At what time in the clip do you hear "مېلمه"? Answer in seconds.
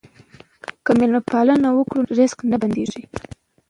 0.97-1.21